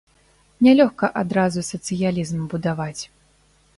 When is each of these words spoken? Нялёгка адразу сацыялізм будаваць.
Нялёгка 0.67 1.09
адразу 1.21 1.65
сацыялізм 1.71 2.39
будаваць. 2.55 3.01